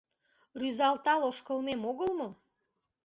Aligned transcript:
Рӱзалтал 0.59 1.21
ошкылмем 1.29 1.81
огыл 1.89 2.09
мо? 2.19 2.29